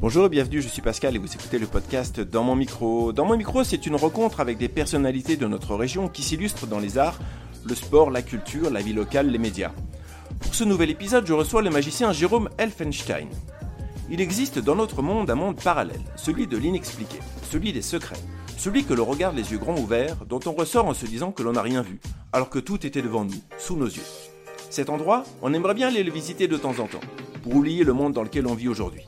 [0.00, 3.12] Bonjour et bienvenue, je suis Pascal et vous écoutez le podcast Dans mon micro.
[3.12, 6.78] Dans mon micro, c'est une rencontre avec des personnalités de notre région qui s'illustrent dans
[6.78, 7.18] les arts,
[7.64, 9.72] le sport, la culture, la vie locale, les médias.
[10.38, 13.26] Pour ce nouvel épisode, je reçois le magicien Jérôme Elfenstein.
[14.08, 17.18] Il existe dans notre monde un monde parallèle, celui de l'inexpliqué,
[17.50, 18.22] celui des secrets,
[18.56, 21.42] celui que l'on regarde les yeux grands ouverts, dont on ressort en se disant que
[21.42, 21.98] l'on n'a rien vu,
[22.32, 24.06] alors que tout était devant nous, sous nos yeux.
[24.70, 27.00] Cet endroit, on aimerait bien aller le visiter de temps en temps,
[27.42, 29.02] pour oublier le monde dans lequel on vit aujourd'hui.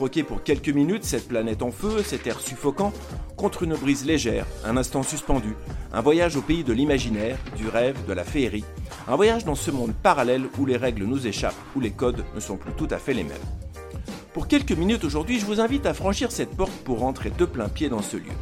[0.00, 2.90] Pour quelques minutes cette planète en feu, cet air suffocant,
[3.36, 5.54] contre une brise légère, un instant suspendu,
[5.92, 8.64] un voyage au pays de l'imaginaire, du rêve, de la féerie,
[9.06, 12.40] un voyage dans ce monde parallèle où les règles nous échappent, où les codes ne
[12.40, 13.36] sont plus tout à fait les mêmes.
[14.32, 17.68] Pour quelques minutes aujourd'hui, je vous invite à franchir cette porte pour rentrer de plein
[17.68, 18.32] pied dans ce lieu.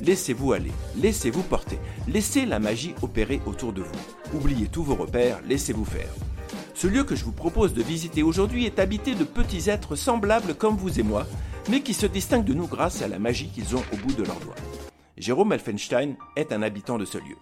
[0.00, 4.36] Laissez-vous aller, laissez-vous porter, laissez la magie opérer autour de vous.
[4.36, 6.10] Oubliez tous vos repères, laissez-vous faire.
[6.74, 10.54] Ce lieu que je vous propose de visiter aujourd'hui est habité de petits êtres semblables
[10.54, 11.26] comme vous et moi,
[11.70, 14.24] mais qui se distinguent de nous grâce à la magie qu'ils ont au bout de
[14.24, 14.54] leurs doigts.
[15.16, 17.36] Jérôme Elfenstein est un habitant de ce lieu.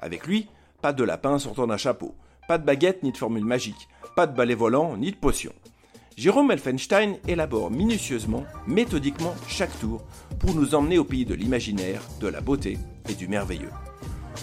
[0.00, 0.48] Avec lui,
[0.82, 2.14] pas de lapin sortant d'un chapeau,
[2.48, 5.52] pas de baguette ni de formule magique, pas de balai volant ni de potion.
[6.16, 10.02] Jérôme Elfenstein élabore minutieusement, méthodiquement chaque tour
[10.38, 13.70] pour nous emmener au pays de l'imaginaire, de la beauté et du merveilleux.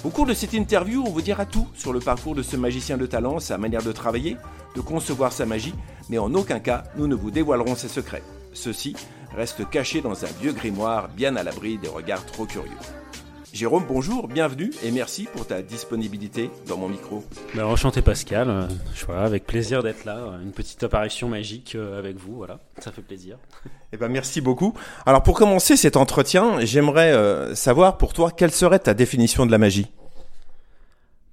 [0.04, 2.98] Au cours de cette interview, on vous dira tout sur le parcours de ce magicien
[2.98, 4.36] de talent, sa manière de travailler,
[4.76, 5.76] de concevoir sa magie,
[6.10, 8.24] mais en aucun cas nous ne vous dévoilerons ses secrets.
[8.52, 8.96] Ceux-ci
[9.36, 12.72] restent cachés dans un vieux grimoire bien à l'abri des regards trop curieux.
[13.54, 17.22] Jérôme, bonjour, bienvenue et merci pour ta disponibilité dans mon micro.
[17.54, 21.76] Ben, enchanté Pascal, euh, je vois, avec plaisir d'être là, euh, une petite apparition magique
[21.76, 23.38] euh, avec vous, voilà, ça fait plaisir.
[23.92, 24.74] Eh ben merci beaucoup.
[25.06, 29.58] Alors pour commencer cet entretien, j'aimerais savoir pour toi quelle serait ta définition de la
[29.58, 29.92] magie?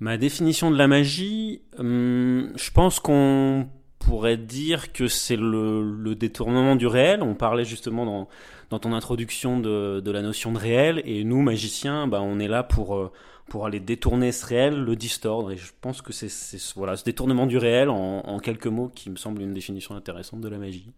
[0.01, 3.69] Ma définition de la magie, hum, je pense qu'on
[3.99, 7.23] pourrait dire que c'est le, détournement du réel.
[7.23, 8.29] On parlait justement dans,
[8.71, 12.49] dans ton introduction de, de, la notion de réel, et nous, magiciens, bah, on est
[12.49, 13.13] là pour, euh,
[13.49, 15.51] pour aller détourner ce réel, le distordre.
[15.51, 16.29] Et je pense que c'est
[16.77, 20.41] voilà, ce détournement du réel, en, en quelques mots, qui me semble une définition intéressante
[20.41, 20.93] de la magie.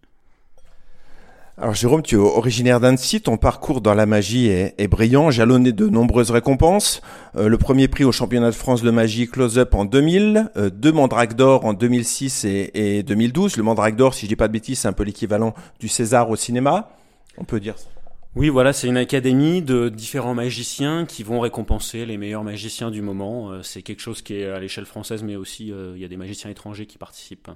[1.57, 5.87] Alors Jérôme, tu es originaire d'Annecy, ton parcours dans la magie est, brillant, jalonné de
[5.87, 7.01] nombreuses récompenses.
[7.35, 10.93] Euh, le premier prix au championnat de France de magie Close-Up en 2000, euh, deux
[10.93, 13.57] Mandrake d'or en 2006 et, et 2012.
[13.57, 16.29] Le Mandrake d'or, si je dis pas de bêtises, c'est un peu l'équivalent du César
[16.29, 16.89] au cinéma.
[17.37, 17.87] On peut dire ça.
[18.35, 23.01] Oui, voilà, c'est une académie de différents magiciens qui vont récompenser les meilleurs magiciens du
[23.01, 23.51] moment.
[23.51, 26.17] Euh, c'est quelque chose qui est à l'échelle française, mais aussi il y a des
[26.17, 27.51] magiciens étrangers qui participent.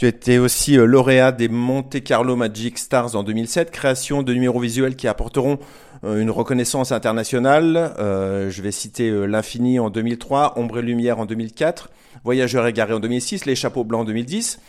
[0.00, 4.58] Tu étais aussi euh, lauréat des Monte Carlo Magic Stars en 2007, création de numéros
[4.58, 5.58] visuels qui apporteront
[6.04, 7.92] euh, une reconnaissance internationale.
[7.98, 11.90] Euh, je vais citer L'Infini en 2003, Ombre et Lumière en 2004,
[12.24, 14.60] Voyageurs égarés en 2006, Les Chapeaux Blancs en 2010.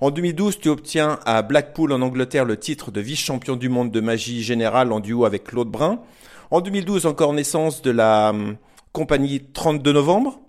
[0.00, 4.00] En 2012, tu obtiens à Blackpool en Angleterre le titre de vice-champion du monde de
[4.00, 6.00] magie générale en duo avec Claude Brun.
[6.50, 8.56] En 2012, encore naissance de la hum,
[8.90, 10.40] compagnie 32 novembre.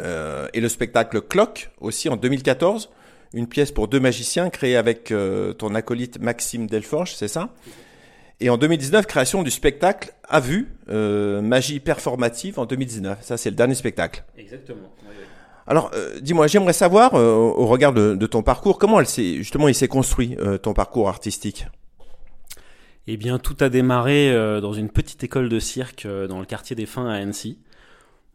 [0.00, 2.90] et le spectacle Clock aussi en 2014
[3.34, 7.50] une pièce pour deux magiciens créée avec euh, ton acolyte Maxime Delforge, c'est ça?
[8.40, 13.18] Et en 2019, création du spectacle à vue, euh, Magie performative en 2019.
[13.20, 14.24] Ça, c'est le dernier spectacle.
[14.38, 14.94] Exactement.
[15.66, 19.68] Alors, euh, dis-moi, j'aimerais savoir, au regard de, de, ton parcours, comment elle s'est, justement
[19.68, 21.66] il s'est construit, ton parcours artistique?
[23.06, 26.86] Eh bien, tout a démarré dans une petite école de cirque dans le quartier des
[26.86, 27.58] Fins à Annecy.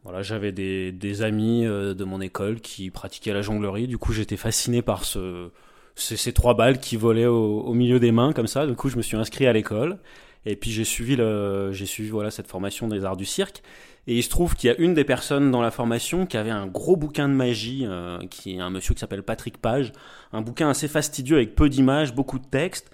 [0.06, 3.88] Voilà, j'avais des, des amis euh, de mon école qui pratiquaient la jonglerie.
[3.88, 5.50] Du coup, j'étais fasciné par ce,
[5.96, 8.68] ces, trois balles qui volaient au, au, milieu des mains comme ça.
[8.68, 9.98] Du coup, je me suis inscrit à l'école
[10.46, 13.64] et puis j'ai suivi le, j'ai suivi voilà cette formation des arts du cirque.
[14.06, 16.52] Et il se trouve qu'il y a une des personnes dans la formation qui avait
[16.52, 19.92] un gros bouquin de magie, euh, qui est un monsieur qui s'appelle Patrick Page,
[20.32, 22.92] un bouquin assez fastidieux avec peu d'images, beaucoup de textes.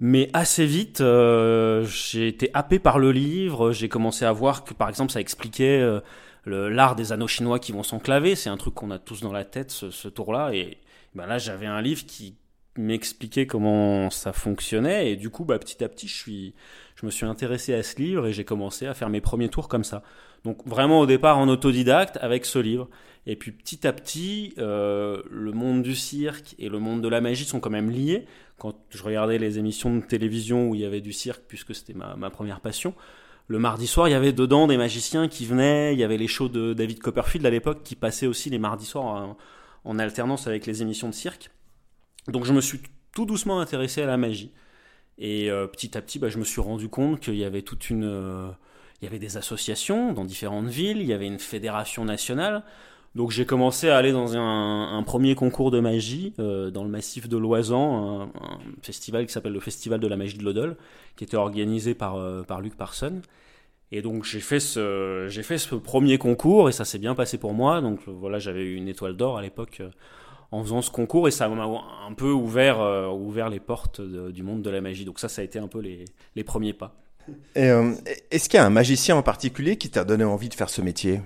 [0.00, 3.70] Mais assez vite, euh, j'ai été happé par le livre.
[3.70, 5.86] J'ai commencé à voir que, par exemple, ça expliquait
[6.46, 8.34] l'art des anneaux chinois qui vont s'enclaver.
[8.34, 10.52] C'est un truc qu'on a tous dans la tête, ce, tour-là.
[10.52, 10.78] Et
[11.14, 12.36] ben là, j'avais un livre qui
[12.76, 15.12] m'expliquait comment ça fonctionnait.
[15.12, 16.52] Et du coup, bah, petit à petit, je,
[16.94, 19.68] je me suis intéressé à ce livre et j'ai commencé à faire mes premiers tours
[19.68, 20.02] comme ça.
[20.44, 22.88] Donc vraiment au départ en autodidacte avec ce livre.
[23.26, 27.20] Et puis petit à petit, euh, le monde du cirque et le monde de la
[27.20, 28.24] magie sont quand même liés.
[28.58, 31.94] Quand je regardais les émissions de télévision où il y avait du cirque, puisque c'était
[31.94, 32.94] ma première passion,
[33.50, 36.28] le mardi soir, il y avait dedans des magiciens qui venaient, il y avait les
[36.28, 39.36] shows de David Copperfield à l'époque qui passaient aussi les mardis soirs
[39.84, 41.50] en, alternance avec les émissions de cirque.
[42.28, 42.80] Donc je me suis
[43.10, 44.52] tout doucement intéressé à la magie.
[45.18, 47.90] Et euh, petit à petit, bah, je me suis rendu compte qu'il y avait toute
[47.90, 48.04] une...
[48.04, 48.48] Euh,
[49.02, 52.62] il y avait des associations dans différentes villes, il y avait une fédération nationale.
[53.16, 57.28] Donc j'ai commencé à aller dans un, premier concours de magie euh, dans le massif
[57.28, 60.76] de Loisan, un, festival qui s'appelle le Festival de la magie de l'Odol,
[61.16, 63.20] qui était organisé par, euh, par Luc Parson.
[63.90, 67.36] Et donc j'ai fait ce j'ai fait ce premier concours et ça s'est bien passé
[67.36, 67.80] pour moi.
[67.80, 69.90] Donc voilà, j'avais eu une étoile d'or à l'époque euh,
[70.52, 72.78] en faisant ce concours et ça m'a un peu ouvert
[73.12, 75.04] ouvert les portes du monde de la magie.
[75.04, 76.04] Donc ça ça a été un peu les,
[76.36, 76.94] les premiers pas.
[77.56, 80.80] Est-ce qu'il y a un magicien en particulier qui t'a donné envie de faire ce
[80.80, 81.20] métier?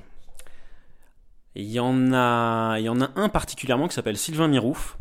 [1.55, 4.99] Il y en a, il y en a un particulièrement qui s'appelle Sylvain Mirouf.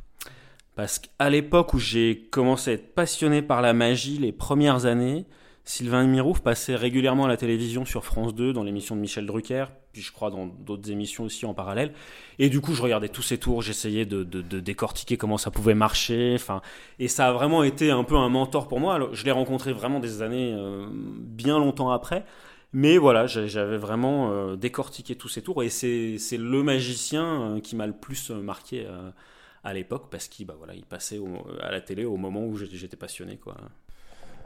[0.76, 5.26] Parce qu'à l'époque où j'ai commencé à être passionné par la magie, les premières années,
[5.66, 9.66] Sylvain Mirouf passait régulièrement à la télévision sur France 2 dans l'émission de Michel Drucker,
[9.94, 11.94] puis je crois dans d'autres émissions aussi en parallèle.
[12.38, 16.34] Et du coup, je regardais tous ses tours, j'essayais de, décortiquer comment ça pouvait marcher.
[16.36, 16.62] Enfin,
[17.00, 19.10] et ça a vraiment été un peu un mentor pour moi.
[19.14, 22.26] je l'ai rencontré vraiment des années euh, bien longtemps après.
[22.74, 27.76] Mais voilà, j'avais vraiment euh, décortiqué tous ces tours et c'est le magicien euh, qui
[27.76, 28.88] m'a le plus euh, marqué
[29.64, 31.22] à l'époque parce qu'il bah, voilà, il passait
[31.62, 33.38] à la télé au moment où j'étais passionné.
[33.38, 33.56] Quoi.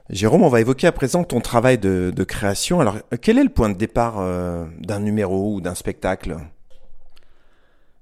[0.10, 2.82] Jérôme, on va évoquer à présent ton travail de, création.
[2.82, 4.18] Alors, quel est le point de départ
[4.78, 6.38] d'un numéro ou d'un spectacle?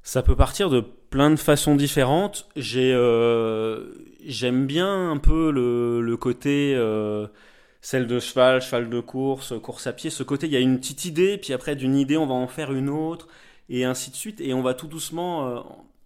[0.02, 2.48] Ça peut partir de plein de façons différentes.
[2.56, 3.86] J'aime
[4.66, 6.76] bien un peu le, le côté
[7.86, 10.10] celle de cheval, cheval de course, course à pied.
[10.10, 12.48] Ce côté, il y a une petite idée, puis après d'une idée, on va en
[12.48, 13.28] faire une autre,
[13.70, 14.42] et ainsi de suite.
[14.42, 15.60] Et on va tout doucement, euh,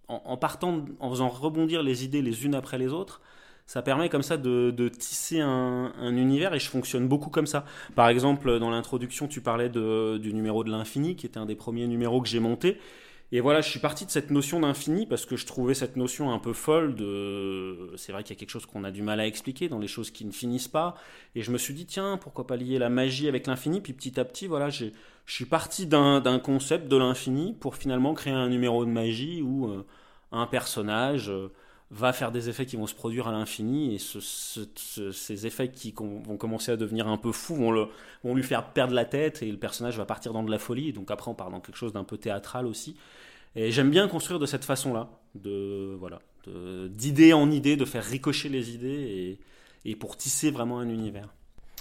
[0.08, 3.22] en, partant, en faisant rebondir les idées les unes après les autres,
[3.64, 7.64] ça permet comme ça de, tisser un, univers, et je fonctionne beaucoup comme ça.
[7.94, 11.86] Par exemple, dans l'introduction, tu parlais du numéro de l'infini, qui était un des premiers
[11.86, 12.76] numéros que j'ai monté.
[13.32, 16.32] Et voilà, je suis parti de cette notion d'infini parce que je trouvais cette notion
[16.32, 17.92] un peu folle de.
[17.96, 19.86] C'est vrai qu'il y a quelque chose qu'on a du mal à expliquer dans les
[19.86, 20.96] choses qui ne finissent pas.
[21.36, 23.80] Et je me suis dit, tiens, pourquoi pas lier la magie avec l'infini?
[23.80, 24.86] Puis petit à petit, voilà, je
[25.26, 29.86] suis parti d'un concept de l'infini pour finalement créer un numéro de magie où euh,
[30.32, 31.30] un personnage.
[31.30, 31.52] Euh,
[31.90, 36.36] va faire des effets qui vont se produire à l'infini et ces effets qui vont
[36.36, 37.88] commencer à devenir un peu fous vont, le,
[38.22, 40.92] vont lui faire perdre la tête et le personnage va partir dans de la folie.
[40.92, 42.96] Donc après on part dans quelque chose d'un peu théâtral aussi.
[43.56, 48.48] Et j'aime bien construire de cette façon-là, de voilà, d'idée en idée, de faire ricocher
[48.48, 49.40] les idées
[49.84, 51.34] et pour tisser vraiment un univers.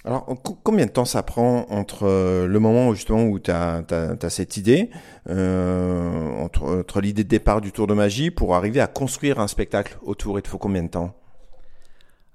[0.05, 0.25] Alors,
[0.63, 3.83] combien de temps ça prend entre euh, le moment justement où tu as,
[4.29, 4.89] cette idée,
[5.29, 9.47] euh, entre, entre l'idée de départ du tour de magie pour arriver à construire un
[9.47, 10.39] spectacle autour?
[10.39, 11.15] Il te faut combien de temps?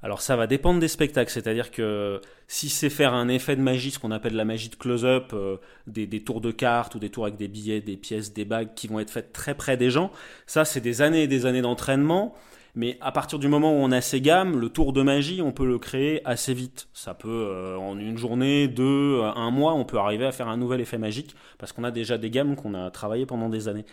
[0.04, 3.90] Alors ça va dépendre des spectacles, c'est-à-dire que si c'est faire un effet de magie,
[3.90, 5.56] ce qu'on appelle la magie de close-up, euh,
[5.86, 8.86] des, tours de cartes ou des tours avec des billets, des pièces, des bagues qui
[8.86, 10.10] vont être faites très près des gens,
[10.46, 12.34] ça c'est des années et des années d'entraînement.
[12.76, 15.52] Mais à partir du moment où on a ces gammes, le tour de magie, on
[15.52, 16.88] peut le créer assez vite.
[16.92, 20.56] Ça peut, euh, en une journée, deux, un mois, on peut arriver à faire un
[20.56, 23.84] nouvel effet magique parce qu'on a déjà des gammes qu'on a travaillées pendant des années.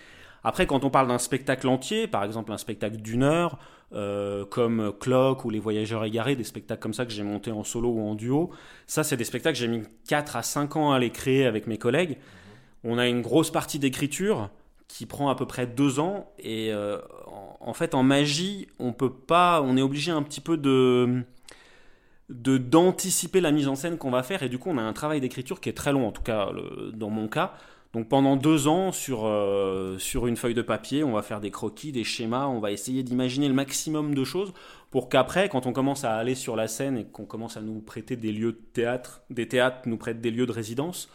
[0.44, 3.60] Après, quand on parle d'un spectacle entier, par exemple un spectacle d'une heure,
[3.94, 7.64] euh, comme Clock ou Les Voyageurs égarés, des spectacles comme ça que j'ai monté en
[7.64, 8.50] solo ou en duo,
[8.88, 11.68] ça, c'est des spectacles que j'ai mis 4 à 5 ans à les créer avec
[11.68, 12.18] mes collègues.
[12.84, 14.50] On a une grosse partie d'écriture
[14.92, 16.32] qui prend à peu près 2 ans.
[16.40, 17.00] Et euh,
[17.60, 21.24] en, fait, en magie, on peut pas, on est obligé un petit peu de
[22.30, 24.94] de d'anticiper la mise en scène qu'on va faire et du coup on a un
[24.94, 26.50] travail d'écriture qui est très long en tout cas
[26.94, 27.56] dans mon cas
[27.94, 31.52] donc pendant deux ans, sur, euh, sur une feuille de papier, on va faire des
[31.52, 34.54] croquis, des schémas, on va essayer d'imaginer le maximum de choses
[34.92, 37.82] pour qu'après, quand on commence à aller sur la scène et qu'on commence à nous
[37.82, 41.10] prêter des lieux de théâtre, des théâtres nous prêtent des lieux de résidence,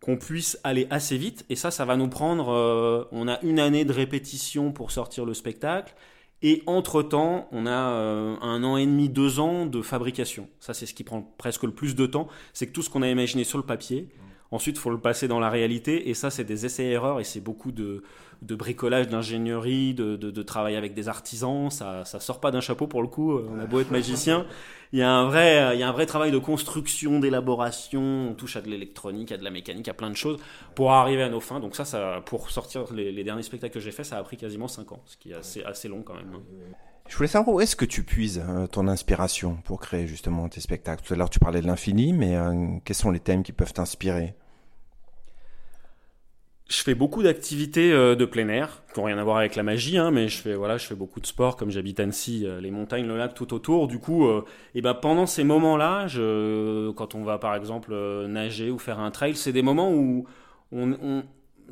[0.00, 1.44] qu'on puisse aller assez vite.
[1.50, 5.24] Et ça, ça va nous prendre, euh, on a une année de répétition pour sortir
[5.24, 5.94] le spectacle.
[6.40, 10.48] Et entre-temps, on a euh, un an et demi, deux ans de fabrication.
[10.60, 12.28] Ça, c'est ce qui prend presque le plus de temps.
[12.52, 14.08] C'est que tout ce qu'on a imaginé sur le papier,
[14.50, 16.08] Ensuite, il faut le passer dans la réalité.
[16.08, 18.02] Et ça, c'est des essais-erreurs et c'est beaucoup de,
[18.40, 21.70] bricolage, d'ingénierie, de, travail avec des artisans.
[21.70, 23.38] Ça ne sort pas d'un chapeau pour le coup.
[23.38, 24.46] On a beau être magicien.
[24.94, 28.28] Il y, a un vrai, il y a un vrai travail de construction, d'élaboration.
[28.30, 30.38] On touche à de l'électronique, à de la mécanique, à plein de choses
[30.74, 31.60] pour arriver à nos fins.
[31.60, 34.92] Donc ça, pour sortir les, derniers spectacles que j'ai fait, ça a pris quasiment 5
[34.92, 36.32] ans, ce qui est assez, assez long quand même.
[37.08, 40.60] Je voulais savoir où est-ce que tu puises euh, ton inspiration pour créer justement tes
[40.60, 41.02] spectacles.
[41.02, 42.52] Tout à l'heure tu parlais de l'infini, mais euh,
[42.84, 44.34] quels sont les thèmes qui peuvent t'inspirer?
[46.68, 49.62] Je fais beaucoup d'activités euh, de plein air, qui n'ont rien à voir avec la
[49.62, 53.32] magie, hein, mais je fais beaucoup de sport, comme j'habite Annecy, les montagnes, le lac
[53.32, 53.88] tout autour.
[53.88, 54.28] Du coup,
[54.74, 56.06] et ben pendant ces moments-là,
[56.94, 57.94] quand on va par exemple
[58.26, 60.26] nager ou faire un trail, c'est des moments où
[60.72, 61.22] on,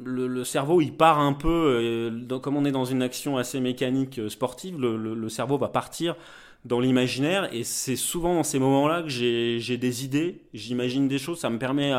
[0.04, 2.10] le, cerveau il part un peu,
[2.42, 6.16] comme on est dans une action assez mécanique euh, sportive, le, cerveau va partir
[6.64, 11.38] dans l'imaginaire et c'est souvent dans ces moments-là que j'ai des idées, j'imagine des choses,
[11.38, 11.92] ça me permet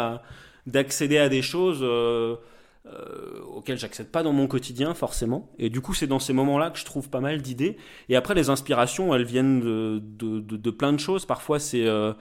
[0.65, 2.35] d'accéder à des choses euh,
[2.85, 5.49] euh, auxquelles j'accède pas dans mon quotidien forcément.
[5.59, 7.77] Et du coup, c'est dans ces moments-là que je trouve pas mal d'idées.
[8.07, 11.25] Et après, les inspirations, elles viennent de, de, de, plein de choses.
[11.25, 12.13] Parfois, c'est euh,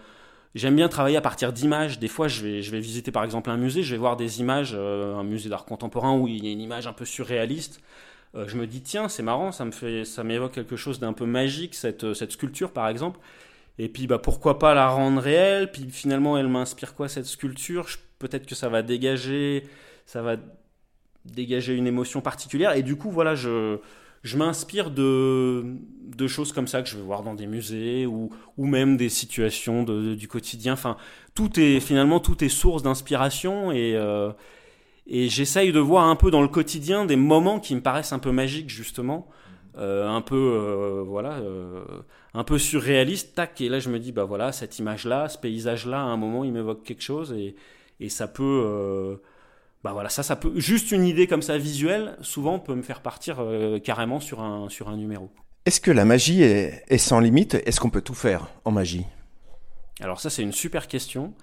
[0.57, 1.99] J'aime bien travailler à partir d'images.
[1.99, 4.41] Des fois, je vais, je vais visiter par exemple un musée, je vais voir des
[4.41, 7.81] images, un musée d'art contemporain où il y a une image un peu surréaliste.
[8.35, 11.27] je me dis tiens, c'est marrant, ça me fait, ça m'évoque quelque chose d'un peu
[11.27, 13.21] magique cette, cette sculpture par exemple.
[13.79, 15.71] Et puis, bah, pourquoi pas la rendre réelle?
[15.71, 17.87] Puis finalement, elle m'inspire quoi cette sculpture?
[18.19, 19.65] Peut-être que ça va dégager,
[20.07, 20.37] ça va
[21.27, 22.73] dégager une émotion particulière.
[22.73, 23.79] Et du coup, voilà, je,
[24.27, 25.65] je m'inspire de,
[26.17, 29.09] de choses comme ça que je vais voir dans des musées ou, ou même des
[29.09, 30.73] situations de, du quotidien.
[30.73, 30.97] Enfin,
[31.35, 34.33] tout est finalement tout est source d'inspiration et euh,
[35.07, 38.19] et j'essaye de voir un peu dans le quotidien des moments qui me paraissent un
[38.19, 39.29] peu magiques justement.
[39.79, 41.85] Euh, un peu euh, voilà euh,
[42.33, 45.37] un peu surréaliste tac et là je me dis bah voilà cette image là ce
[45.37, 47.57] paysage là à un moment il m'évoque quelque chose et,
[48.01, 49.21] et ça peut
[49.87, 53.01] bah voilà ça ça peut juste une idée comme ça visuelle souvent peut me faire
[53.01, 53.39] partir
[53.85, 55.31] carrément sur un sur un numéro
[55.67, 57.55] est-ce que la magie est, est sans limite?
[57.67, 59.05] Est-ce qu'on peut tout faire en magie?
[60.01, 61.35] Alors ça c'est une super question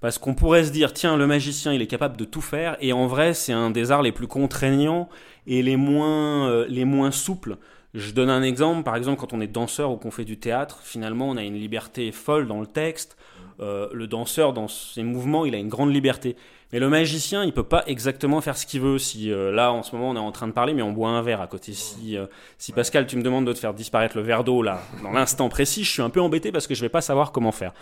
[0.00, 2.94] parce qu'on pourrait se dire, tiens, le magicien, il est capable de tout faire, et
[2.94, 5.10] en vrai, c'est un des arts les plus contraignants
[5.46, 7.58] et les moins, euh, les moins souples.
[7.92, 10.80] Je donne un exemple, par exemple, quand on est danseur ou qu'on fait du théâtre,
[10.82, 13.18] finalement, on a une liberté folle dans le texte.
[13.60, 16.36] Euh, le danseur, dans ses mouvements, il a une grande liberté.
[16.72, 18.98] Mais le magicien, il peut pas exactement faire ce qu'il veut.
[18.98, 21.10] Si euh, là, en ce moment, on est en train de parler, mais on boit
[21.10, 21.72] un verre à côté.
[21.72, 22.26] Si, euh,
[22.58, 25.48] si Pascal, tu me demandes de te faire disparaître le verre d'eau là, dans l'instant
[25.48, 27.72] précis, je suis un peu embêté parce que je vais pas savoir comment faire.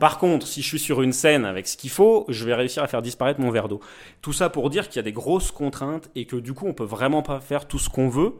[0.00, 2.82] Par contre, si je suis sur une scène avec ce qu'il faut, je vais réussir
[2.82, 3.80] à faire disparaître mon verre d'eau.
[4.22, 6.74] Tout ça pour dire qu'il y a des grosses contraintes et que du coup, on
[6.74, 8.32] peut vraiment pas faire tout ce qu'on veut.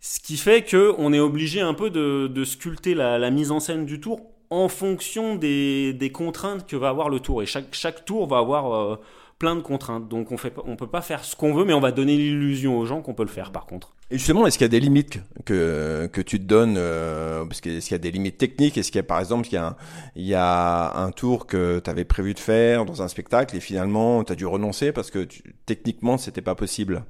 [0.00, 3.84] Ce qui fait que on est obligé un peu de, sculpter la mise en scène
[3.84, 7.42] du tour en fonction des, des, contraintes que va avoir le tour.
[7.42, 8.96] Et chaque, chaque tour va avoir euh,
[9.38, 10.08] plein de contraintes.
[10.08, 12.78] Donc on fait, on peut pas faire ce qu'on veut, mais on va donner l'illusion
[12.78, 13.92] aux gens qu'on peut le faire par contre.
[14.10, 17.60] Et justement, est-ce qu'il y a des limites que, que tu te donnes euh, Parce
[17.60, 18.78] qu'il y a des limites techniques?
[18.78, 19.76] Est-ce qu'il y a par exemple, il y a un,
[20.16, 23.60] il y a un tour que tu avais prévu de faire dans un spectacle et
[23.60, 27.04] finalement tu as dû renoncer parce que tu, techniquement c'était pas possible?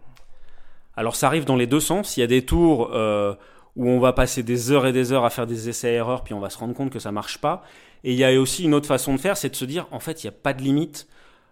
[0.97, 2.17] Alors ça arrive dans les deux sens.
[2.17, 2.91] Il y a des tours...
[2.93, 3.35] Euh,
[3.79, 6.41] où on va passer des heures et des heures à faire des essais-erreurs, puis on
[6.41, 7.63] va se rendre compte que ça marche pas.
[8.05, 10.01] Et il y a aussi une autre façon de faire, c'est de se dire, en
[10.01, 11.07] fait, il n'y a pas de limite.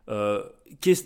[0.09, 0.43] Euh,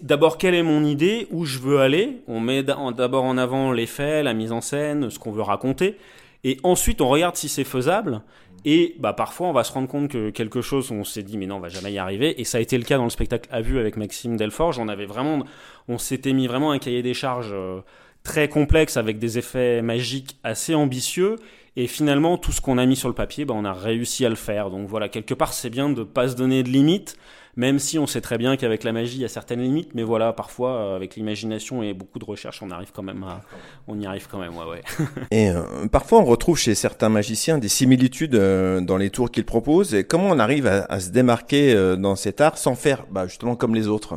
[0.03, 2.23] d'abord, quelle est mon idée, où je veux aller?
[2.27, 5.99] On met d'abord en avant les faits, la mise en scène, ce qu'on veut raconter.
[6.43, 8.23] Et ensuite, on regarde si c'est faisable.
[8.65, 11.47] Et bah, parfois, on va se rendre compte que quelque chose, on s'est dit, mais
[11.47, 12.41] non, on va jamais y arriver.
[12.41, 14.79] Et ça a été le cas dans le spectacle à vue avec Maxime Delforge.
[14.79, 15.45] On avait vraiment,
[15.89, 17.81] on s'était mis vraiment un cahier des charges euh,
[18.23, 21.37] très complexe avec des effets magiques assez ambitieux.
[21.77, 24.29] Et finalement, tout ce qu'on a mis sur le papier, bah, on a réussi à
[24.29, 24.71] le faire.
[24.71, 27.17] Donc voilà, quelque part, c'est bien de ne pas se donner de limites,
[27.57, 29.95] même si on sait très bien qu'avec la magie, il y a certaines limites.
[29.95, 33.41] Mais voilà, parfois, euh, avec l'imagination et beaucoup de recherche, on arrive quand même à,
[33.87, 34.83] on y arrive quand même, ouais, ouais.
[35.31, 39.47] et euh, parfois, on retrouve chez certains magiciens des similitudes euh, dans les tours qu'ils
[39.47, 39.95] proposent.
[39.95, 43.75] Et comment on arrive à, se démarquer dans cet art sans faire, bah, justement, comme
[43.75, 44.17] les autres?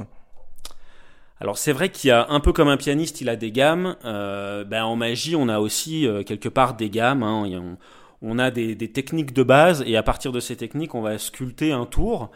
[1.44, 3.98] Alors c'est vrai qu'il y a un peu comme un pianiste, il a des gammes.
[4.06, 7.22] Euh, ben, en magie, on a aussi euh, quelque part des gammes.
[7.22, 7.76] Hein.
[8.22, 11.74] On, a des, techniques de base et à partir de ces techniques, on va sculpter
[11.74, 12.32] un tour.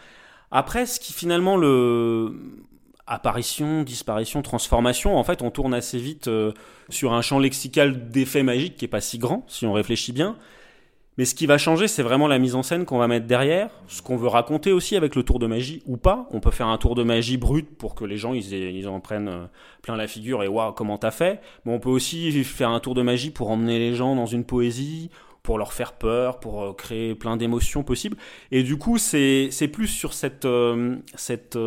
[0.51, 2.33] Après, ce qui finalement le
[3.07, 6.51] apparition, disparition, transformation, en fait, on tourne assez vite euh,
[6.89, 10.35] sur un champ lexical d'effets magiques qui est pas si grand si on réfléchit bien.
[11.17, 13.71] Mais ce qui va changer, c'est vraiment la mise en scène qu'on va mettre derrière,
[13.87, 16.27] ce qu'on veut raconter aussi avec le tour de magie ou pas.
[16.31, 19.27] On peut faire un tour de magie brut pour que les gens ils, en prennent
[19.27, 19.45] euh,
[19.81, 21.41] plein la figure et waouh comment t'as fait.
[21.65, 24.43] Mais on peut aussi faire un tour de magie pour emmener les gens dans une
[24.43, 25.09] poésie,
[25.41, 28.17] pour leur faire peur, pour euh, créer plein d'émotions possibles.
[28.51, 31.57] Et du coup, c'est c'est plus sur cette euh, cette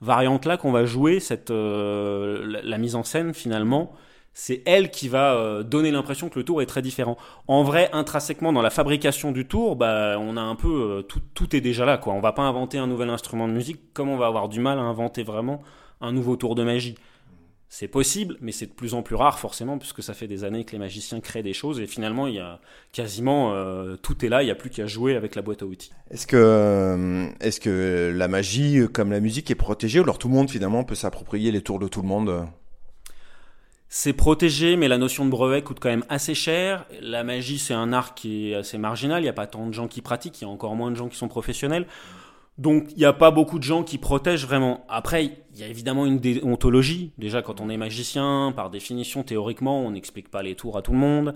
[0.00, 3.92] variante là qu'on va jouer, cette la mise en scène finalement
[4.34, 7.16] c'est elle qui va euh, donner l'impression que le tour est très différent.
[7.48, 11.56] En vrai, intrinsèquement, dans la fabrication du tour, bah, on a un peu euh, tout,
[11.56, 11.98] est déjà là.
[11.98, 12.14] Quoi.
[12.14, 14.78] On va pas inventer un nouvel instrument de musique, comme on va avoir du mal
[14.78, 15.62] à inventer vraiment
[16.00, 16.96] un nouveau tour de magie.
[17.68, 20.64] C'est possible, mais c'est de plus en plus rare forcément, puisque ça fait des années
[20.64, 22.60] que les magiciens créent des choses et finalement, il y a
[22.92, 24.42] quasiment euh, tout est là.
[24.42, 25.90] Il n'y a plus qu'à jouer avec la boîte à outils.
[26.10, 30.84] Est-ce que la magie, comme la musique, est protégée ou alors tout le monde finalement
[30.84, 32.46] peut s'approprier les tours de tout le monde?
[33.94, 36.86] C'est protégé, mais la notion de brevet coûte quand même assez cher.
[37.02, 39.20] La magie, c'est un art qui est assez marginal.
[39.20, 40.40] Il n'y a pas tant de gens qui pratiquent.
[40.40, 41.86] Il y a encore moins de gens qui sont professionnels.
[42.56, 44.86] Donc, il n'y a pas beaucoup de gens qui protègent vraiment.
[44.88, 47.12] Après, il y a évidemment une déontologie.
[47.18, 50.92] Déjà, quand on est magicien, par définition, théoriquement, on n'explique pas les tours à tout
[50.92, 51.34] le monde.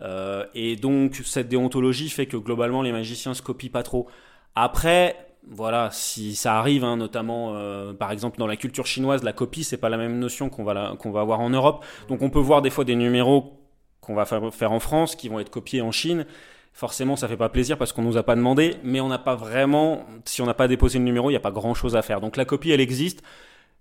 [0.00, 4.08] Euh, et donc, cette déontologie fait que globalement, les magiciens se copient pas trop.
[4.54, 9.32] Après, voilà, si ça arrive, hein, notamment euh, par exemple dans la culture chinoise, la
[9.32, 11.84] copie, c'est pas la même notion qu'on va, qu'on va avoir en Europe.
[12.08, 13.58] Donc on peut voir des fois des numéros
[14.00, 16.26] qu'on va faire en France qui vont être copiés en Chine.
[16.72, 19.34] Forcément, ça fait pas plaisir parce qu'on nous a pas demandé, mais on n'a pas
[19.34, 22.02] vraiment, si on n'a pas déposé le numéro, il n'y a pas grand chose à
[22.02, 22.20] faire.
[22.20, 23.22] Donc la copie, elle existe.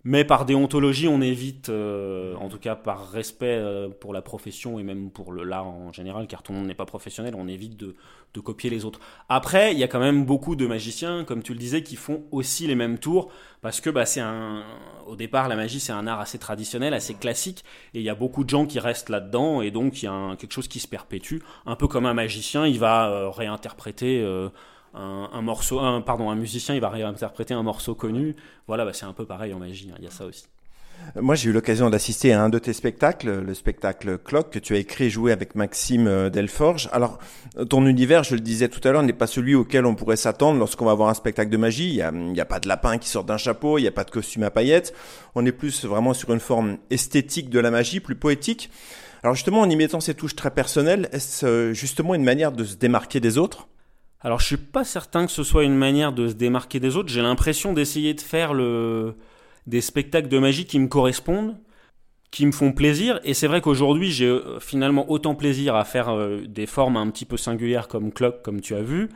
[0.09, 4.79] Mais par déontologie, on évite, euh, en tout cas par respect euh, pour la profession
[4.79, 7.75] et même pour l'art en général, car tout le monde n'est pas professionnel, on évite
[7.75, 7.93] de,
[8.33, 9.01] de, copier les autres.
[9.27, 12.23] Après, il y a quand même beaucoup de magiciens, comme tu le disais, qui font
[12.31, 13.29] aussi les mêmes tours,
[13.61, 14.63] parce que bah, un,
[15.07, 18.15] au départ, la magie c'est un art assez traditionnel, assez classique, et il y a
[18.15, 20.87] beaucoup de gens qui restent là-dedans, et donc il y a quelque chose qui se
[20.87, 24.23] perpétue, un peu comme un magicien, il va euh, réinterpréter
[24.97, 28.35] un, morceau, un, pardon, un musicien, il va réinterpréter un morceau connu.
[28.67, 30.47] Voilà, bah, c'est un peu pareil en magie, hein, il y a ça aussi.
[31.15, 34.75] Moi, j'ai eu l'occasion d'assister à un de tes spectacles, le spectacle Clock, que tu
[34.75, 36.89] as écrit et joué avec Maxime euh, Delforge.
[36.91, 37.19] Alors,
[37.69, 40.59] ton univers, je le disais tout à l'heure, n'est pas celui auquel on pourrait s'attendre
[40.59, 41.89] lorsqu'on va voir un spectacle de magie.
[41.89, 44.03] Il n'y a, a, pas de lapin qui sort d'un chapeau, il n'y a pas
[44.03, 44.93] de costume à paillettes.
[45.35, 48.69] On est plus vraiment sur une forme esthétique de la magie, plus poétique.
[49.23, 52.63] Alors justement, en y mettant ces touches très personnelles, est-ce euh, justement une manière de
[52.63, 53.67] se démarquer des autres?
[54.21, 57.09] Alors je suis pas certain que ce soit une manière de se démarquer des autres.
[57.09, 59.15] J'ai l'impression d'essayer de faire le...
[59.67, 61.55] des spectacles de magie qui me correspondent,
[62.31, 63.19] qui me font plaisir.
[63.23, 67.09] Et c'est vrai qu'aujourd'hui j'ai euh, finalement autant plaisir à faire euh, des formes un
[67.09, 69.09] petit peu singulières comme Clock, comme tu as vu,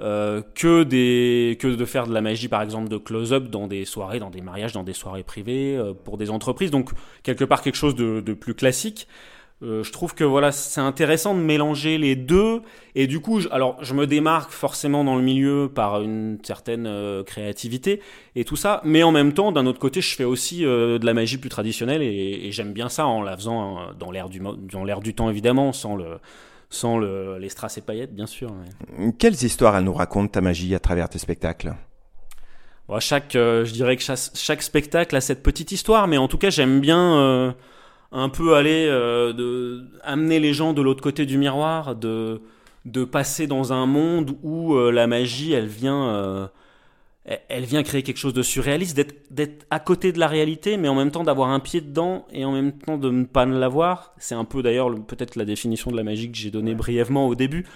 [0.00, 1.56] euh, que, des...
[1.60, 4.40] que de faire de la magie par exemple de close-up dans des soirées, dans des
[4.40, 6.70] mariages, dans des soirées privées, pour des entreprises.
[6.70, 6.90] Donc
[7.22, 9.08] quelque part quelque chose de, de plus classique.
[9.64, 12.60] Euh, je trouve que voilà, c'est intéressant de mélanger les deux.
[12.94, 16.86] Et du coup, je, alors je me démarque forcément dans le milieu par une certaine
[16.86, 18.00] euh, créativité
[18.36, 21.06] et tout ça, mais en même temps, d'un autre côté, je fais aussi euh, de
[21.06, 24.40] la magie plus traditionnelle et, j'aime bien ça en la faisant dans l'air du
[24.70, 26.18] dans l'air du temps évidemment, sans le
[26.70, 28.52] sans le, les strass et paillettes, bien sûr.
[29.18, 31.74] Quelles histoires elle nous raconte ta magie à travers tes spectacles?
[33.00, 36.50] Chaque, je dirais que chaque, chaque, spectacle a cette petite histoire, mais en tout cas,
[36.50, 37.54] j'aime bien
[38.14, 42.40] un peu aller euh, de amener les gens de l'autre côté du miroir, de
[42.84, 46.46] de passer dans un monde où euh, la magie, elle vient euh,
[47.48, 49.00] elle vient créer quelque chose de surréaliste,
[49.30, 52.44] d'être à côté de la réalité, mais en même temps d'avoir un pied dedans et
[52.44, 54.14] en même temps de ne pas l'avoir.
[54.18, 57.34] C'est un peu d'ailleurs peut-être la définition de la magie que j'ai donnée brièvement au
[57.34, 57.66] début.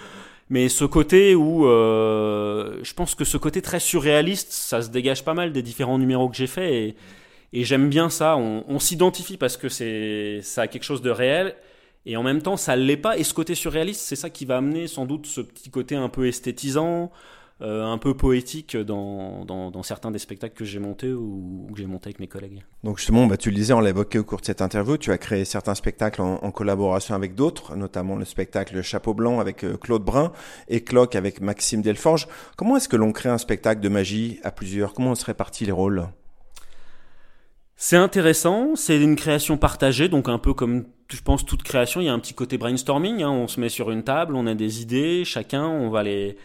[0.51, 5.35] Mais ce côté où je pense que ce côté très surréaliste, ça se dégage pas
[5.35, 6.95] mal des différents numéros que j'ai faits et,
[7.53, 8.37] et j'aime bien ça.
[8.37, 11.55] On, s'identifie parce que c'est ça a quelque chose de réel.
[12.07, 13.19] Et en même temps, ça ne l'est pas.
[13.19, 16.09] Et ce côté surréaliste, c'est ça qui va amener sans doute ce petit côté un
[16.09, 17.11] peu esthétisant,
[17.61, 22.09] euh, un peu poétique dans, certains des spectacles que j'ai montés ou, que j'ai montés
[22.09, 22.63] avec mes collègues.
[22.85, 25.11] Donc justement, bah, tu le disais, on l'a évoqué au cours de cette interview, tu
[25.11, 29.77] as créé certains spectacles en, collaboration avec d'autres, notamment le spectacle Chapeau Blanc avec euh,
[29.77, 30.33] Claude Brun
[30.69, 32.29] et Clock avec Maxime Delforge.
[32.57, 34.95] Comment est-ce que l'on crée un spectacle de magie à plusieurs?
[34.95, 36.09] Comment on se répartit les rôles?
[37.81, 42.07] C'est intéressant, c'est une création partagée, donc un peu comme je pense toute création, il
[42.07, 43.23] y a un petit côté brainstorming.
[43.23, 43.31] Hein.
[43.31, 46.37] on se met sur une table, on a des idées, chacun, on va les,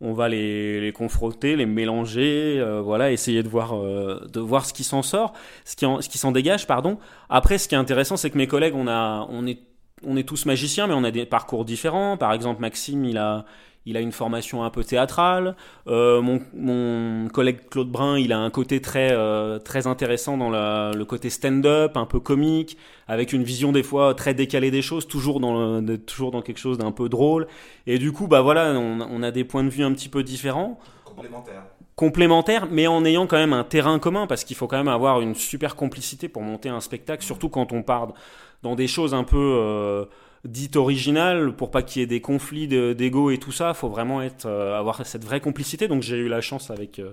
[0.00, 4.66] on va les, les confronter, les mélanger, euh, voilà, essayer de voir, euh, de voir
[4.66, 5.32] ce qui s'en sort,
[5.64, 6.98] ce qui, ce qui s'en dégage, pardon.
[7.30, 9.60] Après, ce qui est intéressant, c'est que mes collègues, on a, on est,
[10.04, 12.16] on est tous magiciens, mais on a des parcours différents.
[12.16, 13.44] Par exemple, Maxime, il a,
[13.86, 15.56] il a une formation un peu théâtrale.
[15.88, 20.50] Euh, mon, mon, collègue Claude Brun, il a un côté très, euh, très intéressant dans
[20.50, 24.82] la, le côté stand-up, un peu comique, avec une vision des fois très décalée des
[24.82, 27.46] choses, toujours dans, le, toujours dans quelque chose d'un peu drôle.
[27.86, 30.22] Et du coup, bah voilà, on, on, a des points de vue un petit peu
[30.22, 30.78] différents.
[31.04, 31.64] Complémentaires.
[31.96, 35.20] Complémentaires, mais en ayant quand même un terrain commun, parce qu'il faut quand même avoir
[35.20, 38.14] une super complicité pour monter un spectacle, surtout quand on part
[38.62, 39.36] dans des choses un peu...
[39.36, 40.04] Euh,
[40.44, 43.74] dite originale pour pas qu'il y ait des conflits d'ego et tout ça.
[43.74, 45.88] Faut vraiment être euh, avoir cette vraie complicité.
[45.88, 47.12] Donc j'ai eu la chance avec euh,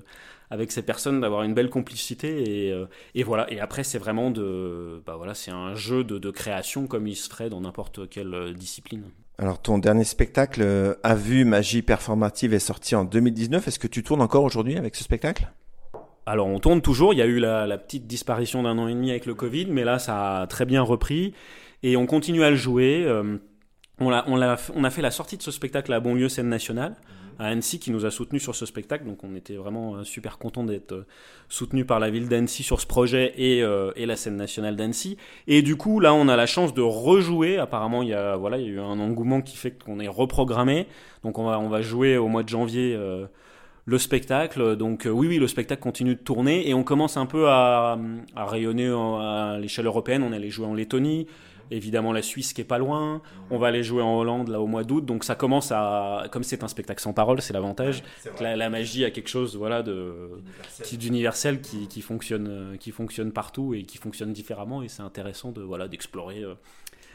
[0.49, 3.51] avec ces personnes d'avoir une belle complicité et, euh, et voilà.
[3.51, 7.15] Et après c'est vraiment de bah voilà c'est un jeu de, de, création comme il
[7.15, 9.03] se ferait dans n'importe quelle discipline.
[9.37, 14.03] Alors ton dernier spectacle a vu magie performative est sorti en 2019 est-ce que tu
[14.03, 15.51] tournes encore aujourd'hui avec ce spectacle?
[16.27, 18.93] Alors on tourne toujours, il y a eu la, la petite disparition d'un an et
[18.93, 21.33] demi avec le Covid, mais là ça a très bien repris.
[21.83, 23.03] Et on continue à le jouer.
[23.05, 23.37] Euh,
[23.99, 26.49] on, a, on, a, on a fait la sortie de ce spectacle à Bonlieu Scène
[26.49, 26.95] Nationale,
[27.39, 29.05] à Annecy, qui nous a soutenus sur ce spectacle.
[29.05, 31.05] Donc on était vraiment euh, super content d'être euh,
[31.49, 33.59] soutenus par la ville d'Annecy sur ce projet et,
[33.95, 35.17] et la scène nationale d'Annecy.
[35.47, 37.57] Et du coup, là, on a la chance de rejouer.
[37.57, 40.07] Apparemment, il y a, voilà, il y a eu un engouement qui fait qu'on est
[40.07, 40.87] reprogrammé.
[41.23, 42.97] Donc on va, on va jouer au mois de janvier
[43.85, 44.77] le spectacle.
[44.77, 47.97] Donc oui, oui, le spectacle continue de tourner et on commence un peu à,
[48.35, 50.23] à rayonner à l'échelle européenne.
[50.23, 51.27] On est allé jouer en Lettonie,
[51.71, 53.21] évidemment la Suisse qui est pas loin.
[53.49, 55.05] On va aller jouer en Hollande là au mois d'août.
[55.05, 58.03] Donc ça commence à, comme c'est un spectacle sans parole, c'est l'avantage.
[58.39, 60.29] la, la, magie a quelque chose voilà de
[60.93, 65.61] d'universel qui, qui, fonctionne qui fonctionne partout et qui fonctionne différemment et c'est intéressant de
[65.61, 66.53] voilà d'explorer euh,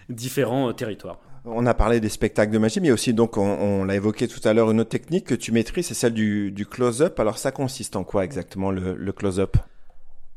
[0.09, 1.21] différents euh, territoires.
[1.45, 4.53] On a parlé des spectacles de magie, mais aussi donc on, l'a évoqué tout à
[4.53, 7.21] l'heure une autre technique que tu maîtrises, c'est celle du, du close-up.
[7.21, 9.57] Alors ça consiste en quoi exactement le, le close-up?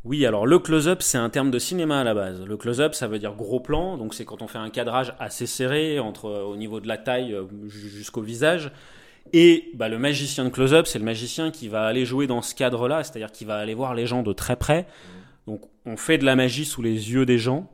[0.06, 2.46] Oui, alors le close-up, c'est un terme de cinéma à la base.
[2.46, 5.46] Le close-up, ça veut dire gros plan, donc c'est quand on fait un cadrage assez
[5.46, 7.36] serré entre au niveau de la taille
[7.68, 8.72] jusqu'au visage.
[9.34, 12.56] Et bah, le magicien de close-up, c'est le magicien qui va aller jouer dans ce
[12.56, 14.88] cadre-là, c'est-à-dire qui va aller voir les gens de très près.
[15.48, 17.70] Donc on fait de la magie sous les yeux des gens.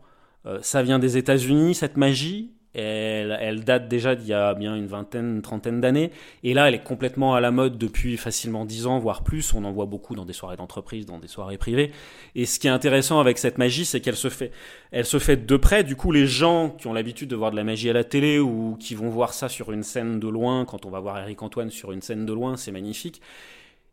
[0.45, 2.51] Euh, ça vient des États-Unis, cette magie.
[2.75, 6.11] Elle, date déjà d'il y a bien une vingtaine, trentaine d'années.
[6.43, 9.53] Et là, elle est complètement à la mode depuis facilement dix ans, voire plus.
[9.53, 11.91] On en voit beaucoup dans des soirées d'entreprise, dans des soirées privées.
[12.35, 14.51] Et ce qui est intéressant avec cette magie, c'est qu'elle se fait,
[14.91, 15.83] elle se fait de près.
[15.83, 18.39] Du coup, les gens qui ont l'habitude de voir de la magie à la télé
[18.39, 21.41] ou qui vont voir ça sur une scène de loin, quand on va voir Eric
[21.41, 23.21] Antoine sur une scène de loin, c'est magnifique.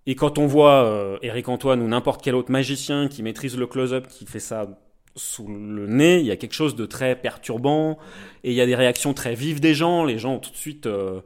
[0.06, 3.66] Et quand on voit euh, Eric Antoine ou n'importe quel autre magicien qui maîtrise le
[3.66, 4.66] close-up, qui fait ça
[5.16, 7.98] sous le nez, il y a quelque chose de très perturbant
[8.44, 10.04] et il y a des réactions très vives des gens.
[10.04, 11.20] Les gens tout de suite, euh,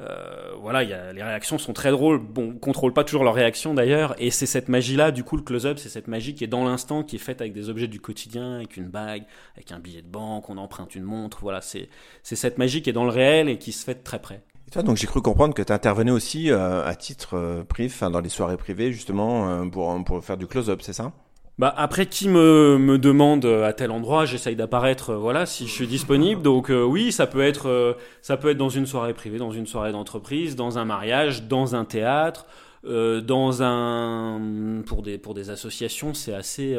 [0.00, 2.18] euh, voilà, y a, les réactions sont très drôles.
[2.18, 5.12] Bon, on contrôle pas toujours leurs réactions d'ailleurs, et c'est cette magie-là.
[5.12, 7.52] Du coup, le close-up, c'est cette magie qui est dans l'instant, qui est faite avec
[7.54, 9.24] des objets du quotidien, avec une bague,
[9.56, 11.38] avec un billet de banque, on emprunte une montre.
[11.40, 11.88] Voilà, c'est
[12.22, 14.42] c'est cette magie qui est dans le réel et qui se fait de très près.
[14.70, 18.28] toi, donc j'ai cru comprendre que tu intervenais aussi euh, à titre privé, dans les
[18.28, 21.12] soirées privées justement pour pour faire du close-up, c'est ça?
[21.58, 25.66] Bah après, qui me, me demande euh, à tel endroit, j'essaye d'apparaître, euh, voilà, si
[25.66, 26.42] je suis disponible.
[26.42, 29.66] Donc euh, oui, ça peut être, ça peut être dans une soirée privée, dans une
[29.66, 32.46] soirée d'entreprise, dans un mariage, dans un théâtre,
[32.84, 36.76] dans un, pour des pour des associations, c'est assez,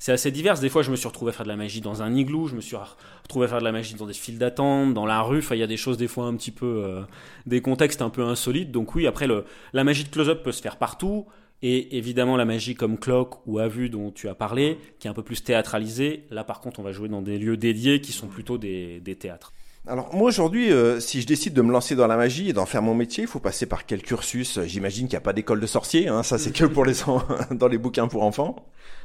[0.00, 0.58] c'est assez divers.
[0.58, 2.56] Des fois, je me suis retrouvé à faire de la magie dans un igloo, je
[2.56, 2.76] me suis
[3.22, 5.38] retrouvé à faire de la magie dans des files d'attente, dans la rue.
[5.38, 7.04] Enfin, il y a des choses des fois un petit peu,
[7.46, 8.72] des contextes un peu insolites.
[8.72, 11.26] Donc oui, après le, la magie de close-up peut se faire partout.
[11.66, 15.10] Et évidemment, la magie comme clock ou à vue dont tu as parlé, qui est
[15.10, 16.24] un peu plus théâtralisée.
[16.30, 19.54] Là, par contre, on va jouer dans des lieux dédiés qui sont plutôt des, théâtres.
[19.86, 22.66] Alors moi aujourd'hui, euh, si je décide de me lancer dans la magie et d'en
[22.66, 24.60] faire mon métier, il faut passer par quel cursus?
[24.64, 26.94] J'imagine qu'il n'y a pas d'école de sorcier, hein, ça c'est que pour les
[27.50, 28.56] dans les bouquins pour enfants.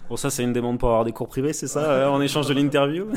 [0.07, 2.47] Bon ça c'est une demande pour avoir des cours privés, c'est ça, euh, en échange
[2.47, 3.07] de l'interview?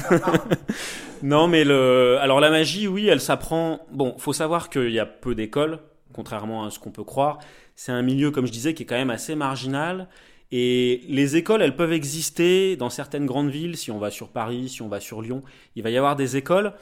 [1.23, 3.79] Non mais le, alors la magie, oui, elle s'apprend.
[3.93, 5.79] Bon, faut savoir qu'il y a peu d'écoles,
[6.13, 7.39] contrairement à ce qu'on peut croire
[7.75, 10.09] c'est un milieu, comme je disais, qui est quand même assez marginal.
[10.53, 13.77] Et les écoles, elles peuvent exister dans certaines grandes villes.
[13.79, 15.43] Si on va sur Paris, si on va sur Lyon,
[15.77, 16.75] il va y avoir des écoles.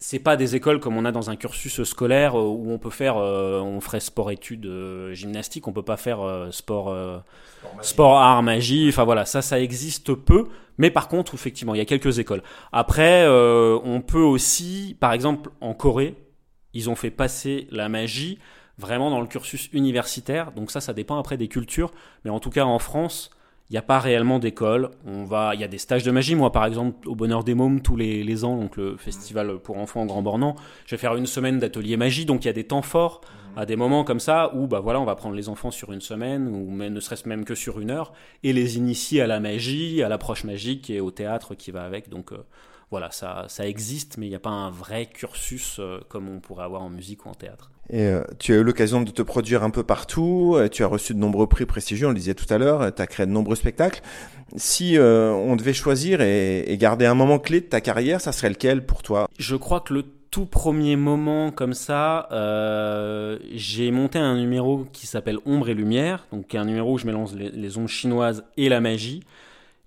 [0.00, 2.90] C'est pas des écoles comme on a dans un cursus scolaire euh, où on peut
[2.90, 6.94] faire, euh, on ferait sport-études euh, gymnastique, on peut pas faire sport,
[7.82, 8.88] sport, art, magie.
[8.88, 10.48] Enfin voilà, ça, ça existe peu.
[10.76, 12.42] Mais par contre, effectivement, il y a quelques écoles.
[12.72, 16.16] Après, on peut aussi, par exemple, en Corée,
[16.74, 18.38] ils ont fait passer la magie
[18.78, 20.52] vraiment dans le cursus universitaire.
[20.52, 21.90] Donc ça, ça dépend après des cultures.
[22.24, 23.30] Mais en tout cas, en France,
[23.70, 24.90] il n'y a pas réellement d'école.
[25.06, 26.34] On va, il y a des stages de magie.
[26.34, 29.76] Moi, par exemple, au Bonheur des Mômes tous les, les ans, donc le festival pour
[29.76, 32.24] enfants en Grand Bornand, je vais faire une semaine d'atelier magie.
[32.24, 33.20] Donc il y a des temps forts
[33.56, 36.00] à des moments comme ça où, bah voilà, on va prendre les enfants sur une
[36.00, 38.12] semaine ou même ne serait-ce même que sur une heure
[38.42, 42.08] et les initier à la magie, à l'approche magique et au théâtre qui va avec.
[42.08, 42.44] Donc euh,
[42.90, 46.40] voilà, ça, ça existe, mais il n'y a pas un vrai cursus euh, comme on
[46.40, 47.70] pourrait avoir en musique ou en théâtre.
[47.90, 50.86] Et euh, tu as eu l'occasion de te produire un peu partout, euh, tu as
[50.86, 53.30] reçu de nombreux prix prestigieux, on le disait tout à l'heure, tu as créé de
[53.30, 54.02] nombreux spectacles.
[54.56, 58.84] Si on devait choisir et, garder un moment clé de ta carrière, ça serait lequel
[58.86, 59.28] pour toi?
[59.38, 62.28] Je crois que le tout premier moment comme ça,
[63.52, 67.34] j'ai monté un numéro qui s'appelle Ombre et Lumière, donc un numéro où je mélange
[67.34, 69.22] les, les ombres chinoises et la magie.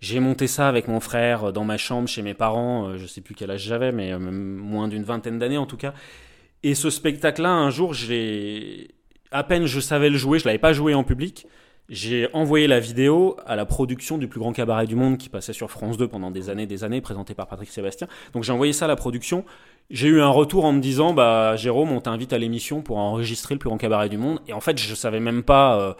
[0.01, 3.05] J'ai monté ça avec mon frère euh, dans ma chambre chez mes parents, euh, je
[3.05, 5.93] sais plus quel âge j'avais, mais euh, moins d'une vingtaine d'années en tout cas.
[6.63, 8.89] Et ce spectacle-là, un jour, j'ai
[9.31, 11.47] à peine je savais le jouer, je l'avais pas joué en public.
[11.89, 15.51] J'ai envoyé la vidéo à la production du plus grand cabaret du monde qui passait
[15.51, 18.07] sur France 2 pendant des années, des années, présenté par Patrick Sébastien.
[18.33, 19.43] Donc j'ai envoyé ça à la production.
[19.89, 23.55] J'ai eu un retour en me disant, bah Jérôme, on t'invite à l'émission pour enregistrer
[23.55, 24.39] le plus grand cabaret du monde.
[24.47, 25.81] Et en fait, je savais même pas.
[25.81, 25.93] Euh,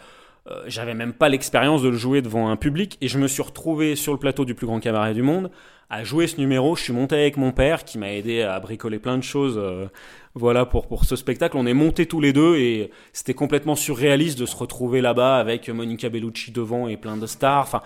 [0.66, 3.94] j'avais même pas l'expérience de le jouer devant un public et je me suis retrouvé
[3.94, 5.50] sur le plateau du plus grand cabaret du monde
[5.88, 6.74] à jouer ce numéro.
[6.74, 9.56] Je suis monté avec mon père qui m'a aidé à bricoler plein de choses.
[9.58, 9.86] Euh,
[10.34, 11.56] voilà pour pour ce spectacle.
[11.56, 15.68] On est montés tous les deux et c'était complètement surréaliste de se retrouver là-bas avec
[15.68, 17.64] Monica Bellucci devant et plein de stars.
[17.64, 17.82] Enfin,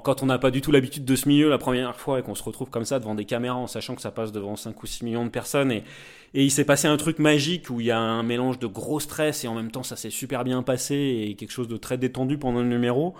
[0.00, 2.34] quand on n'a pas du tout l'habitude de ce milieu la première fois et qu'on
[2.34, 4.86] se retrouve comme ça devant des caméras en sachant que ça passe devant 5 ou
[4.86, 5.84] 6 millions de personnes et
[6.36, 8.98] et il s'est passé un truc magique où il y a un mélange de gros
[8.98, 10.96] stress et en même temps ça s'est super bien passé
[11.28, 13.14] et quelque chose de très détendu pendant le numéro.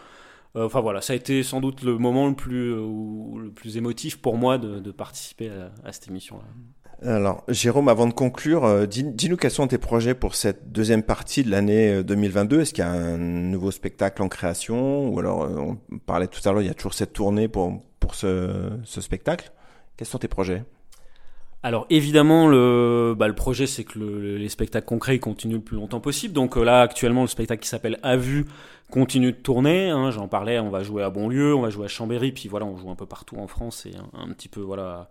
[0.56, 4.36] Enfin voilà, ça a été sans doute le moment le plus, le plus émotif pour
[4.36, 5.50] moi de, participer
[5.84, 6.44] à, cette émission-là.
[7.02, 11.50] Alors, Jérôme, avant de conclure, dis-nous quels sont tes projets pour cette deuxième partie de
[11.50, 12.60] l'année 2022.
[12.60, 16.52] Est-ce qu'il y a un nouveau spectacle en création Ou alors, on parlait tout à
[16.52, 19.50] l'heure, il y a toujours cette tournée pour, pour ce, spectacle.
[19.96, 20.64] Quels sont tes projets?
[21.62, 26.00] Alors évidemment, le, bah, le projet, c'est que les spectacles concrets continuent le plus longtemps
[26.00, 26.34] possible.
[26.34, 28.44] Donc euh, là, actuellement, le spectacle qui s'appelle À vue
[28.90, 29.88] continue de tourner.
[29.88, 32.66] Hein, J'en parlais, on va jouer à Bonlieu, on va jouer à Chambéry, puis voilà,
[32.66, 35.08] on joue un peu partout en France et un petit peu voilà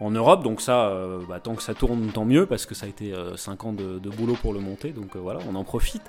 [0.00, 0.42] en Europe.
[0.42, 3.12] Donc ça, euh, bah, tant que ça tourne, tant mieux, parce que ça a été
[3.36, 4.90] 5 euh, ans de, boulot pour le monter.
[4.90, 6.02] Donc euh, voilà, on en profite.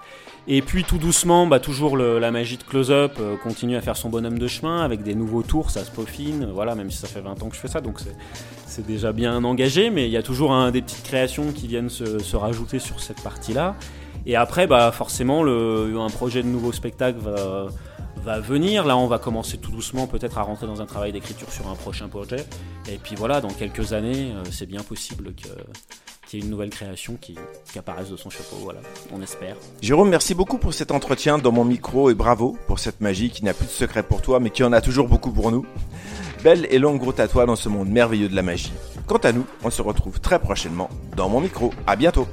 [0.47, 4.39] Et puis tout doucement, bah, toujours la magie de close-up continue à faire son bonhomme
[4.39, 6.49] de chemin avec des nouveaux tours, ça se peaufine.
[6.53, 7.99] Voilà, même si ça fait 20 ans que je fais ça, donc
[8.65, 9.89] c'est déjà bien engagé.
[9.89, 13.75] Mais il y a toujours des petites créations qui viennent se, rajouter sur cette partie-là.
[14.27, 17.67] Et après, bah, forcément, le, un projet de nouveau spectacle va
[18.17, 18.85] va venir.
[18.85, 21.75] Là, on va commencer tout doucement peut-être à rentrer dans un travail d'écriture sur un
[21.75, 22.45] prochain projet.
[22.89, 25.49] Et puis voilà, dans quelques années, euh, c'est bien possible qu'il
[26.33, 27.35] y ait une nouvelle création qui,
[27.71, 28.57] qui, apparaisse de son chapeau.
[28.61, 28.79] Voilà,
[29.13, 29.55] on espère.
[29.81, 33.43] Jérôme, merci beaucoup pour cet entretien dans mon micro et bravo pour cette magie qui
[33.43, 35.65] n'a plus de secret pour toi, mais qui en a toujours beaucoup pour nous.
[36.43, 38.73] Belle et longue route à toi dans ce monde merveilleux de la magie.
[39.07, 41.71] Quant à nous, on se retrouve très prochainement dans mon micro.
[41.87, 42.27] À bientôt.